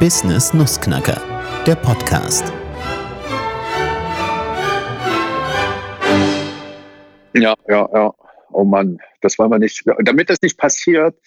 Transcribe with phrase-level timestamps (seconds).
[0.00, 1.20] Business Nussknacker,
[1.66, 2.50] der Podcast.
[7.34, 8.14] Ja, ja, ja.
[8.50, 9.84] Oh Mann, das wollen wir nicht.
[9.98, 11.20] Damit das nicht passiert,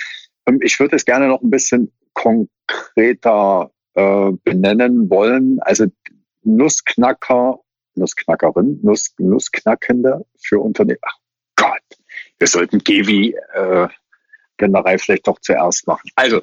[0.47, 5.59] ähm, ich würde es gerne noch ein bisschen konkreter äh, benennen wollen.
[5.61, 5.85] Also
[6.41, 7.59] Nussknacker,
[7.93, 10.97] Nussknackerin, Nuss, Nussknackende für Unternehmen.
[11.03, 11.17] Ach
[11.57, 11.99] Gott,
[12.39, 13.87] wir sollten Gewi äh,
[14.57, 16.09] Generei vielleicht doch zuerst machen.
[16.15, 16.41] Also,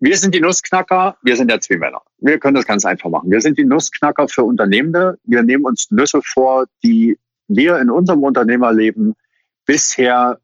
[0.00, 2.02] wir sind die Nussknacker, wir sind ja zwei Männer.
[2.18, 3.30] Wir können das ganz einfach machen.
[3.30, 5.18] Wir sind die Nussknacker für Unternehmende.
[5.24, 9.14] Wir nehmen uns Nüsse vor, die wir in unserem Unternehmerleben
[9.66, 10.38] bisher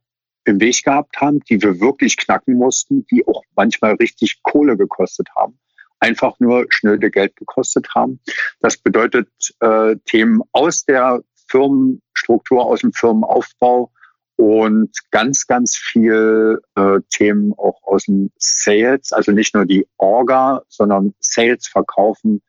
[0.45, 5.29] im Weg gehabt haben, die wir wirklich knacken mussten, die auch manchmal richtig Kohle gekostet
[5.37, 5.59] haben,
[6.01, 8.21] einfach nur schnöde Geld gekostet haben.
[8.61, 9.29] Das bedeutet
[9.61, 13.91] äh, Themen aus der Firmenstruktur, aus dem Firmenaufbau
[14.37, 20.63] und ganz, ganz viel äh, Themen auch aus dem Sales, also nicht nur die Orga,
[20.69, 22.43] sondern Sales verkaufen,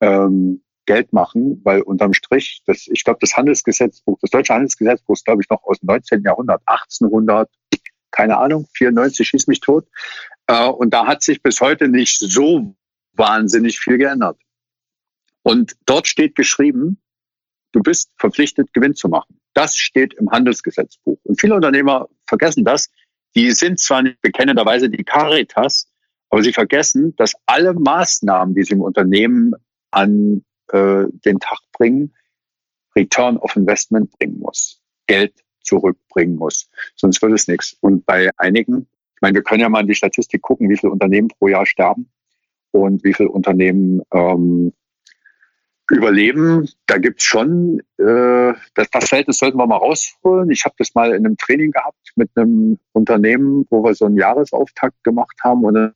[0.00, 5.26] ähm, Geld machen, weil unterm Strich, das, ich glaube, das Handelsgesetzbuch, das deutsche Handelsgesetzbuch ist,
[5.26, 6.22] glaube ich, noch aus dem 19.
[6.22, 7.50] Jahrhundert, 1800,
[8.10, 9.86] keine Ahnung, 94 schießt mich tot.
[10.46, 12.74] Äh, und da hat sich bis heute nicht so
[13.12, 14.38] wahnsinnig viel geändert.
[15.42, 17.00] Und dort steht geschrieben,
[17.72, 19.40] du bist verpflichtet, Gewinn zu machen.
[19.54, 21.18] Das steht im Handelsgesetzbuch.
[21.24, 22.90] Und viele Unternehmer vergessen das.
[23.38, 25.88] Die sind zwar nicht bekennenderweise die Caritas,
[26.28, 29.52] aber sie vergessen, dass alle Maßnahmen, die sie im Unternehmen
[29.92, 32.12] an äh, den Tag bringen,
[32.96, 36.68] Return of Investment bringen muss, Geld zurückbringen muss.
[36.96, 37.76] Sonst wird es nichts.
[37.80, 40.90] Und bei einigen, ich meine, wir können ja mal in die Statistik gucken, wie viele
[40.90, 42.10] Unternehmen pro Jahr sterben
[42.72, 44.72] und wie viele Unternehmen ähm,
[45.90, 46.68] überleben.
[46.86, 50.50] Da gibt's schon, äh, das, das Verhältnis sollten wir mal rausholen.
[50.50, 54.16] Ich habe das mal in einem Training gehabt mit einem Unternehmen, wo wir so einen
[54.16, 55.94] Jahresauftakt gemacht haben und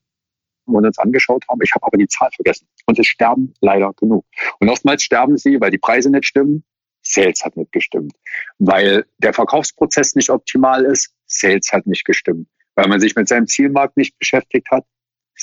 [0.66, 1.60] und uns angeschaut haben.
[1.62, 2.66] Ich habe aber die Zahl vergessen.
[2.86, 4.24] Und es sterben leider genug.
[4.60, 6.64] Und oftmals sterben sie, weil die Preise nicht stimmen.
[7.02, 8.12] Sales hat nicht gestimmt.
[8.58, 11.12] Weil der Verkaufsprozess nicht optimal ist.
[11.26, 12.48] Sales hat nicht gestimmt.
[12.76, 14.84] Weil man sich mit seinem Zielmarkt nicht beschäftigt hat.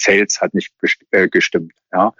[0.01, 0.71] Sales hat nicht
[1.11, 1.73] äh, gestimmt.
[1.91, 2.13] Ja.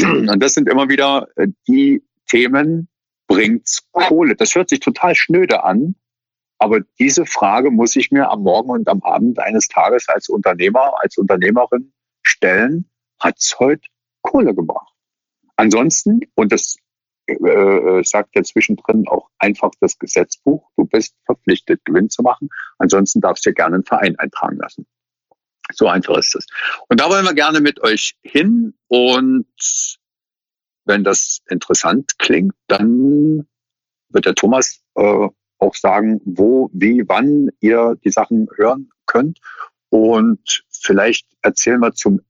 [0.00, 2.88] Und das sind immer wieder äh, die Themen,
[3.26, 4.34] bringt's Kohle.
[4.34, 5.94] Das hört sich total schnöde an,
[6.58, 10.94] aber diese Frage muss ich mir am Morgen und am Abend eines Tages als Unternehmer,
[11.00, 13.88] als Unternehmerin stellen, hat's heute
[14.22, 14.94] Kohle gebracht.
[15.56, 16.76] Ansonsten, und das
[17.26, 22.48] äh, äh, sagt ja zwischendrin auch einfach das Gesetzbuch, du bist verpflichtet, Gewinn zu machen.
[22.78, 24.86] Ansonsten darfst du gerne einen Verein eintragen lassen.
[25.74, 26.46] So einfach ist es.
[26.88, 28.74] Und da wollen wir gerne mit euch hin.
[28.88, 29.46] Und
[30.84, 33.46] wenn das interessant klingt, dann
[34.08, 35.28] wird der Thomas äh,
[35.58, 39.38] auch sagen, wo, wie, wann ihr die Sachen hören könnt.
[39.90, 42.20] Und vielleicht erzählen wir zum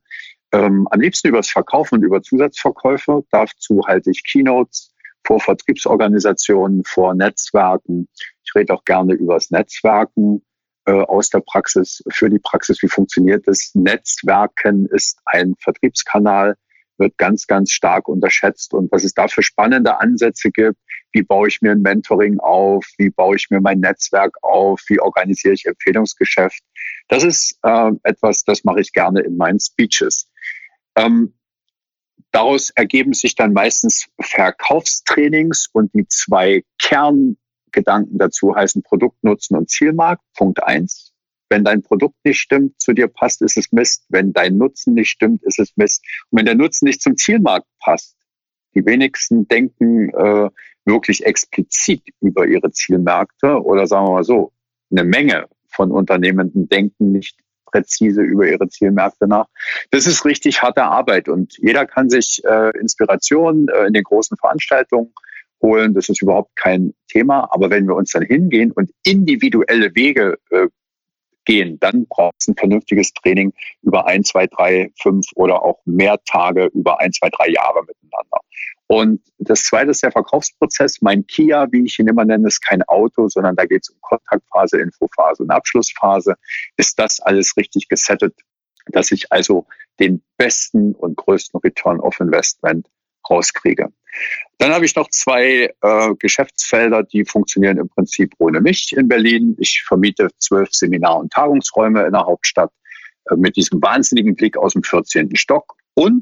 [0.51, 3.23] Ähm, am liebsten übers Verkaufen und über Zusatzverkäufe.
[3.31, 4.93] Dazu halte ich Keynotes
[5.25, 8.07] vor Vertriebsorganisationen, vor Netzwerken.
[8.43, 10.43] Ich rede auch gerne übers Netzwerken
[10.85, 12.81] äh, aus der Praxis für die Praxis.
[12.81, 13.71] Wie funktioniert das?
[13.73, 16.57] Netzwerken ist ein Vertriebskanal,
[17.01, 20.77] wird ganz, ganz stark unterschätzt und was es da für spannende Ansätze gibt.
[21.11, 22.85] Wie baue ich mir ein Mentoring auf?
[22.97, 24.81] Wie baue ich mir mein Netzwerk auf?
[24.87, 26.63] Wie organisiere ich Empfehlungsgeschäft?
[27.09, 30.29] Das ist äh, etwas, das mache ich gerne in meinen Speeches.
[30.95, 31.33] Ähm,
[32.31, 37.35] daraus ergeben sich dann meistens Verkaufstrainings und die zwei Kern
[37.71, 40.23] Gedanken dazu heißen Produkt, Nutzen und Zielmarkt.
[40.35, 41.10] Punkt eins.
[41.51, 44.05] Wenn dein Produkt nicht stimmt, zu dir passt, ist es Mist.
[44.07, 46.01] Wenn dein Nutzen nicht stimmt, ist es Mist.
[46.29, 48.15] Und wenn der Nutzen nicht zum Zielmarkt passt,
[48.73, 50.49] die wenigsten denken, äh,
[50.85, 54.53] wirklich explizit über ihre Zielmärkte oder sagen wir mal so,
[54.91, 59.47] eine Menge von Unternehmenden denken nicht präzise über ihre Zielmärkte nach.
[59.91, 64.37] Das ist richtig harte Arbeit und jeder kann sich äh, Inspiration äh, in den großen
[64.37, 65.13] Veranstaltungen
[65.61, 65.93] holen.
[65.93, 67.47] Das ist überhaupt kein Thema.
[67.51, 70.67] Aber wenn wir uns dann hingehen und individuelle Wege äh,
[71.45, 76.17] gehen, dann braucht es ein vernünftiges Training über ein, zwei, drei, fünf oder auch mehr
[76.25, 78.39] Tage über ein, zwei, drei Jahre miteinander.
[78.87, 81.01] Und das zweite ist der Verkaufsprozess.
[81.01, 84.01] Mein Kia, wie ich ihn immer nenne, ist kein Auto, sondern da geht es um
[84.01, 86.35] Kontaktphase, Infophase und Abschlussphase.
[86.75, 88.35] Ist das alles richtig gesettet,
[88.87, 89.65] dass ich also
[89.99, 92.87] den besten und größten Return of Investment
[93.31, 93.89] rauskriege?
[94.57, 99.55] Dann habe ich noch zwei äh, Geschäftsfelder, die funktionieren im Prinzip ohne mich in Berlin.
[99.57, 102.71] Ich vermiete zwölf Seminar- und Tagungsräume in der Hauptstadt
[103.31, 105.35] äh, mit diesem wahnsinnigen Blick aus dem 14.
[105.35, 105.75] Stock.
[105.95, 106.21] Und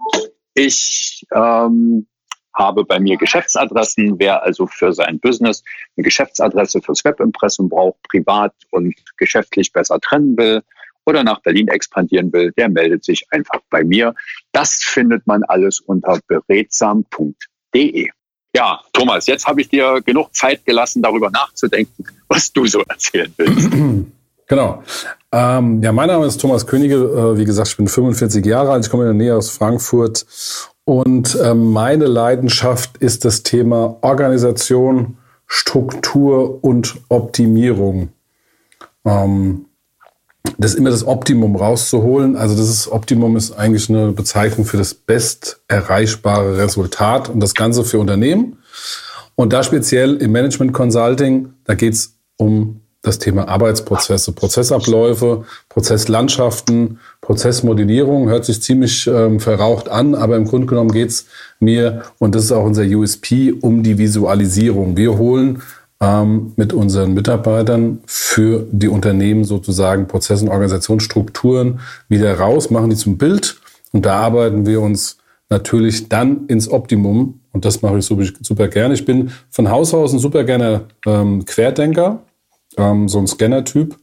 [0.54, 2.08] ich ähm,
[2.54, 4.20] habe bei mir Geschäftsadressen.
[4.20, 5.64] Wer also für sein Business
[5.98, 10.62] eine Geschäftsadresse fürs Webimpressum braucht, privat und geschäftlich besser trennen will
[11.10, 14.14] oder nach Berlin expandieren will, der meldet sich einfach bei mir.
[14.52, 18.10] Das findet man alles unter beredsam.de.
[18.56, 23.34] Ja, Thomas, jetzt habe ich dir genug Zeit gelassen, darüber nachzudenken, was du so erzählen
[23.38, 23.70] willst.
[24.52, 24.82] Genau.
[25.32, 26.96] Ähm, ja, mein Name ist Thomas Könige.
[26.96, 28.84] Äh, wie gesagt, ich bin 45 Jahre alt.
[28.84, 30.26] Ich komme in der Nähe aus Frankfurt
[30.86, 38.10] und ähm, meine Leidenschaft ist das Thema Organisation, Struktur und Optimierung.
[39.06, 39.66] Ähm,
[40.58, 42.36] das immer das Optimum rauszuholen.
[42.36, 47.54] Also das ist, Optimum ist eigentlich eine Bezeichnung für das best erreichbare Resultat und das
[47.56, 48.58] Ganze für Unternehmen.
[49.36, 57.00] Und da speziell im Management Consulting, da geht es um das Thema Arbeitsprozesse, Prozessabläufe, Prozesslandschaften,
[57.22, 58.28] Prozessmodellierung.
[58.28, 61.26] Hört sich ziemlich ähm, verraucht an, aber im Grunde genommen geht's
[61.60, 64.98] mir, und das ist auch unser USP, um die Visualisierung.
[64.98, 65.62] Wir holen
[66.02, 72.96] ähm, mit unseren Mitarbeitern für die Unternehmen sozusagen Prozesse und Organisationsstrukturen wieder raus, machen die
[72.96, 73.60] zum Bild
[73.92, 75.18] und da arbeiten wir uns
[75.50, 78.94] natürlich dann ins Optimum und das mache ich super, super gerne.
[78.94, 82.24] Ich bin von Haus aus ein super gerne ähm, Querdenker
[82.78, 83.96] ähm, so ein Scanner-Typ,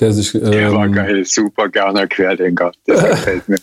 [0.00, 0.34] der sich.
[0.34, 2.72] Ähm, der war geil, super gerne Querdenker.
[2.86, 3.58] Das gefällt mir.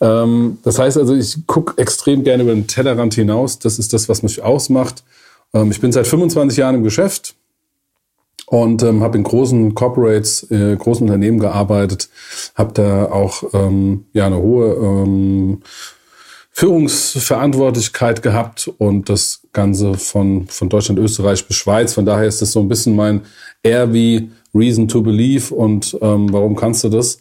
[0.00, 3.58] ähm, das heißt also, ich gucke extrem gerne über den Tellerrand hinaus.
[3.58, 5.04] Das ist das, was mich ausmacht.
[5.54, 7.34] Ähm, ich bin seit 25 Jahren im Geschäft
[8.46, 12.08] und ähm, habe in großen Corporates, äh, großen Unternehmen gearbeitet,
[12.54, 15.62] habe da auch ähm, ja eine hohe ähm,
[16.52, 21.92] Führungsverantwortlichkeit gehabt und das Ganze von, von Deutschland, Österreich bis Schweiz.
[21.92, 23.22] Von daher ist das so ein bisschen mein
[23.62, 27.18] eher wie Reason to Believe und ähm, warum kannst du das?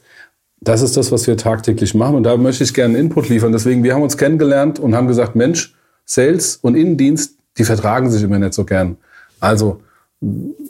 [0.62, 3.51] Das ist das, was wir tagtäglich machen und da möchte ich gerne Input liefern.
[3.51, 5.75] Deswegen, wir haben uns kennengelernt und haben gesagt, Mensch,
[6.06, 8.98] Sales und Innendienst, die vertragen sich immer nicht so gern.
[9.40, 9.81] Also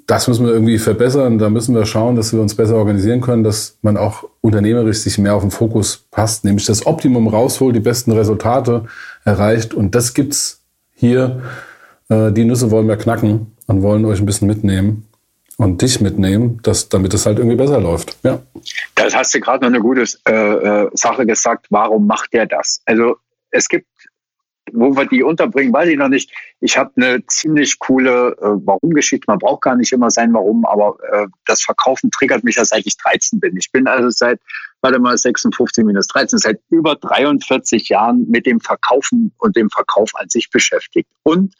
[0.08, 1.38] das müssen wir irgendwie verbessern.
[1.38, 5.18] Da müssen wir schauen, dass wir uns besser organisieren können, dass man auch unternehmerisch sich
[5.18, 8.86] mehr auf den Fokus passt, nämlich das Optimum rausholt, die besten Resultate
[9.24, 9.74] erreicht.
[9.74, 10.62] Und das gibt's
[10.94, 11.42] hier.
[12.10, 15.08] Äh, die Nüsse wollen wir knacken und wollen euch ein bisschen mitnehmen
[15.58, 18.18] und dich mitnehmen, dass, damit es halt irgendwie besser läuft.
[18.24, 18.40] Ja.
[18.96, 21.68] Das hast du gerade noch eine gute äh, äh, Sache gesagt.
[21.70, 22.82] Warum macht der das?
[22.86, 23.16] Also
[23.52, 23.88] es gibt
[24.76, 26.32] wo wir die unterbringen, weiß ich noch nicht.
[26.60, 29.26] Ich habe eine ziemlich coole äh, Warum-Geschichte.
[29.28, 32.86] Man braucht gar nicht immer sein Warum, aber äh, das Verkaufen triggert mich ja seit
[32.86, 33.58] ich 13 bin.
[33.58, 34.40] Ich bin also seit,
[34.82, 40.12] warte mal, 56 minus 13, seit über 43 Jahren mit dem Verkaufen und dem Verkauf
[40.16, 41.10] an sich beschäftigt.
[41.24, 41.54] Und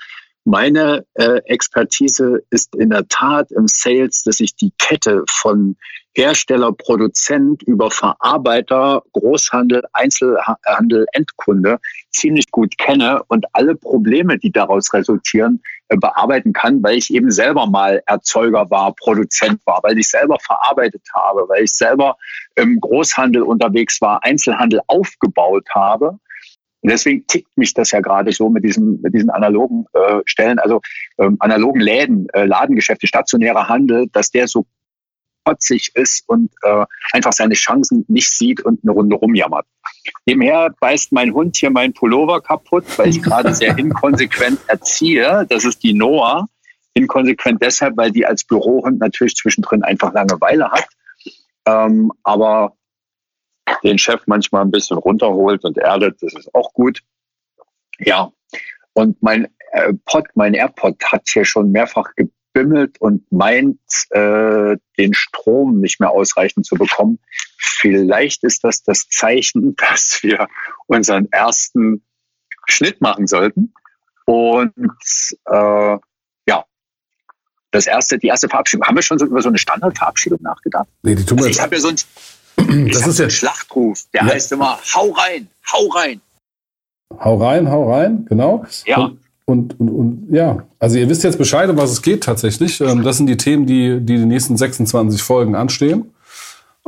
[0.46, 5.76] meine äh, Expertise ist in der Tat im Sales, dass ich die Kette von
[6.16, 11.80] Hersteller, Produzent über Verarbeiter, Großhandel, Einzelhandel, Endkunde
[12.12, 17.32] ziemlich gut kenne und alle Probleme, die daraus resultieren, äh, bearbeiten kann, weil ich eben
[17.32, 22.16] selber mal Erzeuger war, Produzent war, weil ich selber verarbeitet habe, weil ich selber
[22.56, 26.18] im Großhandel unterwegs war, Einzelhandel aufgebaut habe.
[26.82, 30.60] Und deswegen tickt mich das ja gerade so mit diesen, mit diesen analogen äh, Stellen,
[30.60, 30.82] also
[31.18, 34.66] ähm, analogen Läden, äh, Ladengeschäfte, stationärer Handel, dass der so
[35.46, 39.66] kotzig ist und äh, einfach seine Chancen nicht sieht und eine Runde rumjammert.
[40.26, 45.46] Nebenher beißt mein Hund hier mein Pullover kaputt, weil ich gerade sehr inkonsequent erziehe.
[45.50, 46.48] Das ist die Noah.
[46.94, 50.88] Inkonsequent deshalb, weil die als Bürohund natürlich zwischendrin einfach Langeweile hat.
[51.68, 52.74] Ähm, aber
[53.84, 57.02] den Chef manchmal ein bisschen runterholt und erdet, das ist auch gut.
[58.00, 58.32] Ja,
[58.94, 62.12] und mein äh, Pod, mein AirPod hat hier schon mehrfach
[62.56, 63.80] gebimmelt und meint,
[64.12, 67.20] äh, den Strom nicht mehr ausreichend zu bekommen.
[67.58, 70.48] Vielleicht ist das das Zeichen, dass wir
[70.88, 72.04] unseren ersten
[72.68, 73.74] Schnitt machen sollten.
[74.26, 74.74] Und
[75.46, 75.98] äh,
[76.48, 76.66] ja,
[77.72, 78.88] das erste, die erste Verabschiedung.
[78.88, 80.88] Haben wir schon so über so eine Standardverabschiedung nachgedacht?
[81.04, 81.90] Nee, die tun wir Also ich habe ja so
[82.58, 83.36] einen, Das ist jetzt.
[83.36, 84.34] Schlachtruf, der Ja.
[84.34, 86.22] heißt immer, hau rein, hau rein.
[87.20, 88.66] Hau rein, hau rein, genau.
[88.86, 88.98] Ja.
[88.98, 92.82] Und, und, und, und ja, also ihr wisst jetzt Bescheid, um was es geht tatsächlich.
[92.82, 96.12] Ähm, Das sind die Themen, die die, die nächsten 26 Folgen anstehen.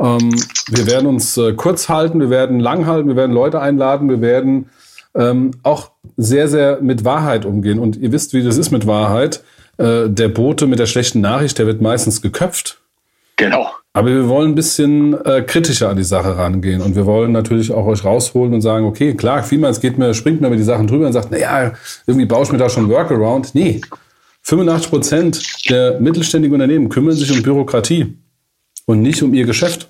[0.00, 0.34] Ähm,
[0.68, 4.20] wir werden uns äh, kurz halten, wir werden lang halten, wir werden Leute einladen, wir
[4.20, 4.70] werden
[5.14, 7.78] ähm, auch sehr, sehr mit Wahrheit umgehen.
[7.78, 9.42] Und ihr wisst, wie das ist mit Wahrheit.
[9.78, 12.80] Äh, der Bote mit der schlechten Nachricht, der wird meistens geköpft.
[13.36, 13.70] Genau.
[13.98, 17.72] Aber wir wollen ein bisschen äh, kritischer an die Sache rangehen und wir wollen natürlich
[17.72, 20.86] auch euch rausholen und sagen, okay, klar, vielmals geht mir, springt mir über die Sachen
[20.86, 21.72] drüber und sagt, naja,
[22.06, 23.56] irgendwie baue ich mir da schon Workaround.
[23.56, 23.80] Nee,
[24.42, 28.16] 85 Prozent der mittelständigen Unternehmen kümmern sich um Bürokratie
[28.86, 29.88] und nicht um ihr Geschäft.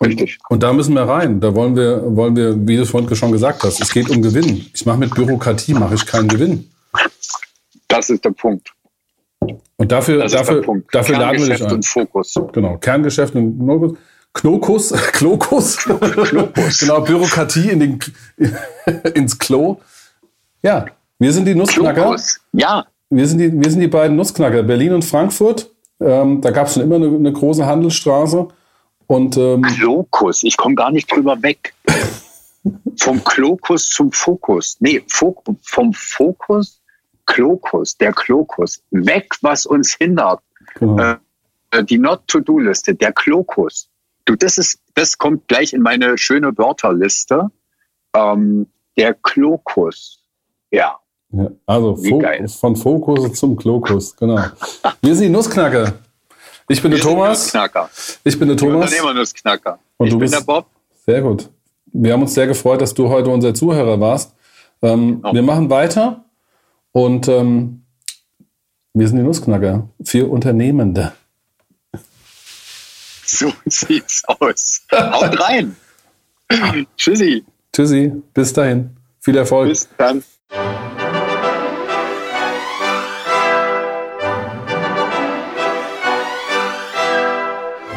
[0.00, 0.38] Richtig.
[0.48, 1.38] Und da müssen wir rein.
[1.38, 4.22] Da wollen wir, wollen wir, wie du es vorhin schon gesagt hast, es geht um
[4.22, 4.64] Gewinn.
[4.72, 6.70] Ich mache mit Bürokratie mache ich keinen Gewinn.
[7.88, 8.72] Das ist der Punkt.
[9.76, 11.74] Und dafür, Das dafür, dafür laden wir dich Kerngeschäft ein.
[11.74, 12.34] und Fokus.
[12.52, 13.92] Genau, Kerngeschäft und Knokus.
[14.34, 16.78] Knokus, Klokus, Klokus.
[16.78, 17.98] genau, Bürokratie in den,
[19.14, 19.76] ins Klo.
[20.62, 20.86] Ja,
[21.18, 22.02] wir sind die Nussknacker.
[22.02, 22.40] Klokus.
[22.52, 25.70] Ja, Wir sind die, wir sind die beiden Nussknacker, Berlin und Frankfurt.
[26.00, 28.48] Ähm, da gab es schon immer eine, eine große Handelsstraße.
[29.06, 30.42] Und ähm, Klokus.
[30.44, 31.74] Ich komme gar nicht drüber weg.
[32.96, 34.76] Vom Klokus zum Fokus.
[34.80, 36.80] Nee, Fok vom Fokus,
[37.26, 38.82] Klokus, der Klokus.
[38.90, 40.40] Weg, was uns hindert.
[40.74, 40.98] genau.
[41.70, 43.88] Äh, die Not-to-Do-Liste, der Klokus.
[44.26, 47.50] Du, das ist, das kommt gleich in meine schöne Wörterliste.
[48.14, 50.18] Ähm, der Klokus.
[50.70, 50.98] Ja.
[51.30, 52.22] ja, also Fo
[52.60, 54.38] von Fokus zum Klokus, genau.
[55.00, 55.94] Wir sind die Nussknacker.
[56.68, 57.54] Ich bin der Wir sind Thomas.
[58.24, 58.90] Ich bin der Thomas.
[58.90, 59.78] Unternehmer-Nussknacker.
[59.96, 60.66] Und Ich du bin bist- der Bob.
[61.06, 61.48] Sehr gut.
[61.86, 64.34] Wir haben uns sehr gefreut, dass du heute unser Zuhörer warst.
[64.82, 65.32] Ähm, Oh.
[65.32, 66.24] Wir machen weiter
[66.92, 67.82] und ähm,
[68.94, 71.12] wir sind die Nussknacker für Unternehmende.
[73.24, 74.82] So sieht's aus.
[74.92, 75.76] Haut rein.
[76.96, 77.44] Tschüssi.
[77.72, 78.90] Tschüssi, bis dahin.
[79.20, 79.70] Viel Erfolg.
[79.70, 80.22] Bis dann.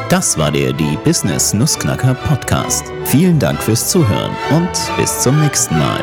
[0.08, 2.84] Das war der Die Business Nussknacker Podcast.
[3.04, 6.00] Vielen Dank fürs Zuhören und bis zum nächsten Mal.